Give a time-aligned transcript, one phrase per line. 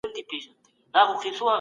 [0.93, 1.49] تر ماپښینه وو